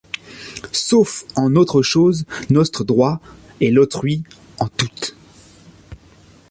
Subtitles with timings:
[0.71, 3.21] Sauf en autres choses nostres droit,
[3.59, 4.23] et l'autrui
[4.57, 5.15] en toutes.